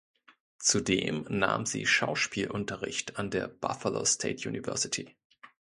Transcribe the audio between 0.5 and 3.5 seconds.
Zudem nahm sie Schauspielunterricht an der